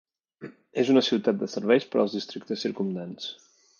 És 0.83 0.87
una 0.93 1.03
ciutat 1.09 1.39
de 1.43 1.49
serveis 1.55 1.85
per 1.91 2.01
als 2.05 2.17
districtes 2.19 2.65
circumdants. 2.67 3.29